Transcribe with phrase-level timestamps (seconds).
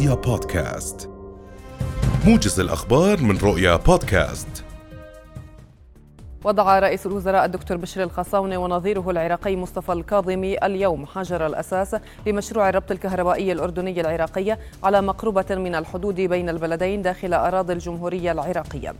[0.00, 1.10] رؤيا بودكاست.
[2.26, 4.64] موجز الأخبار من رؤيا بودكاست.
[6.44, 12.90] وضع رئيس الوزراء الدكتور بشر الخصاونة ونظيره العراقي مصطفى الكاظمي اليوم حجر الأساس لمشروع الربط
[12.90, 18.94] الكهربائي الأردني العراقي على مقربة من الحدود بين البلدين داخل أراضي الجمهورية العراقية.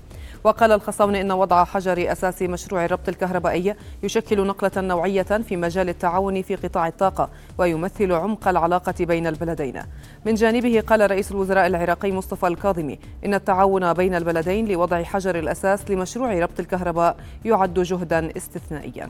[0.45, 6.43] وقال الخصاونة إن وضع حجر أساس مشروع الربط الكهربائي يشكل نقلة نوعية في مجال التعاون
[6.43, 9.83] في قطاع الطاقة ويمثل عمق العلاقة بين البلدين.
[10.27, 15.91] من جانبه قال رئيس الوزراء العراقي مصطفى الكاظمي إن التعاون بين البلدين لوضع حجر الأساس
[15.91, 19.09] لمشروع ربط الكهرباء يعد جهدا استثنائيا.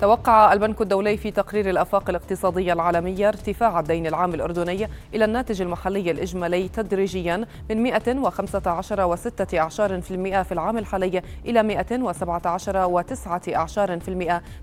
[0.00, 6.10] توقع البنك الدولي في تقرير الأفاق الاقتصاديه العالميه ارتفاع الدين العام الأردني إلى الناتج المحلي
[6.10, 8.00] الإجمالي تدريجيا من 115.16%
[10.42, 11.92] في العام الحالي إلى 117.19%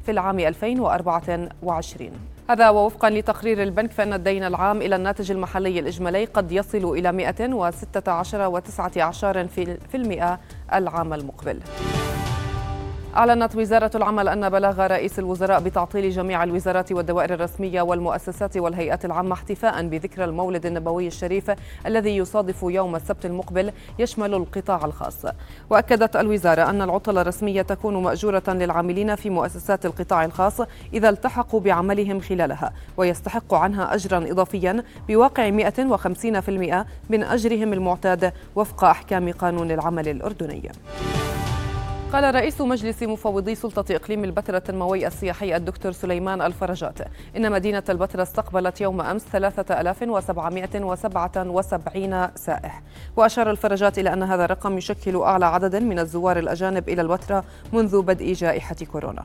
[0.05, 2.11] في العام 2024
[2.49, 7.33] هذا ووفقا لتقرير البنك فإن الدين العام إلى الناتج المحلي الإجمالي قد يصل إلى
[10.71, 11.59] 116.19% العام المقبل.
[13.17, 19.33] أعلنت وزارة العمل أن بلغ رئيس الوزراء بتعطيل جميع الوزارات والدوائر الرسمية والمؤسسات والهيئات العامة
[19.33, 21.51] احتفاء بذكرى المولد النبوي الشريف
[21.85, 25.25] الذي يصادف يوم السبت المقبل يشمل القطاع الخاص.
[25.69, 30.61] وأكدت الوزارة أن العطل الرسمية تكون مأجورة للعاملين في مؤسسات القطاع الخاص
[30.93, 39.31] إذا التحقوا بعملهم خلالها ويستحق عنها أجرا إضافيا بواقع 150% من أجرهم المعتاد وفق أحكام
[39.31, 40.71] قانون العمل الأردني.
[42.15, 46.97] قال رئيس مجلس مفوضي سلطة إقليم البتراء التنموي السياحي الدكتور سليمان الفرجات.
[47.37, 52.81] إن مدينة البتراء استقبلت يوم أمس 3777 سائح.
[53.15, 58.01] وأشار الفرجات إلى أن هذا الرقم يشكل أعلى عدد من الزوار الأجانب إلى البتراء منذ
[58.01, 59.23] بدء جائحة كورونا.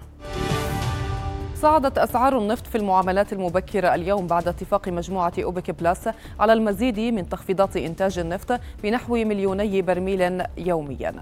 [1.55, 6.09] صعدت أسعار النفط في المعاملات المبكرة اليوم بعد اتفاق مجموعة أوبك بلاس
[6.41, 11.15] على المزيد من تخفيضات إنتاج النفط بنحو مليوني برميل يوميا.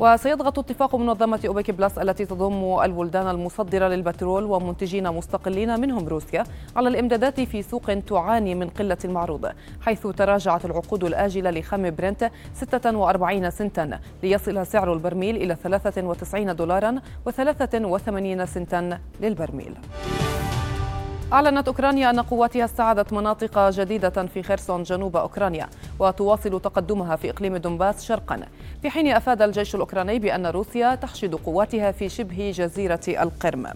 [0.00, 6.44] وسيضغط اتفاق منظمة أوبك بلس التي تضم البلدان المصدرة للبترول ومنتجين مستقلين منهم روسيا
[6.76, 9.46] على الإمدادات في سوق تعاني من قلة المعروض
[9.80, 18.44] حيث تراجعت العقود الآجلة لخام برنت 46 سنتا ليصل سعر البرميل إلى 93 دولارا و83
[18.44, 19.74] سنتا للبرميل.
[21.32, 25.68] أعلنت أوكرانيا أن قواتها استعادت مناطق جديدة في خيرسون جنوب أوكرانيا
[25.98, 28.40] وتواصل تقدمها في إقليم دونباس شرقا.
[28.82, 33.66] في حين أفاد الجيش الأوكراني بأن روسيا تحشد قواتها في شبه جزيرة القرم.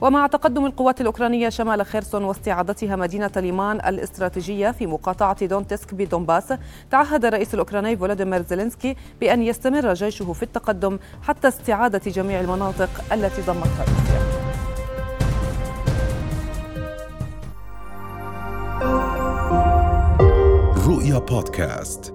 [0.00, 6.54] ومع تقدم القوات الأوكرانية شمال خيرسون واستعادتها مدينة ليمان الاستراتيجية في مقاطعة دونتسك بدونباس
[6.90, 13.42] تعهد الرئيس الأوكراني فولوديمير زيلينسكي بأن يستمر جيشه في التقدم حتى استعادة جميع المناطق التي
[13.42, 14.24] ضمتها روسيا.
[20.86, 22.13] رؤيا بودكاست.